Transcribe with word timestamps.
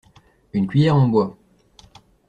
Une 0.53 0.65
cuillère 0.65 0.95
en 0.95 1.07
bois. 1.07 1.37